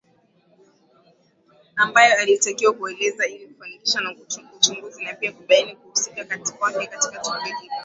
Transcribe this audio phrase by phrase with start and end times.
[1.75, 4.01] ambayo alitakiwa kueleza ili kufanikisha
[4.55, 6.23] uchunguzi na pia kubaini kuhusika
[6.59, 7.59] kwake katika tukio hilo